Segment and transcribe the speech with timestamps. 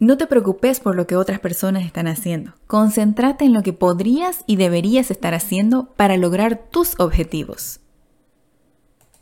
[0.00, 2.52] No te preocupes por lo que otras personas están haciendo.
[2.68, 7.80] Concéntrate en lo que podrías y deberías estar haciendo para lograr tus objetivos.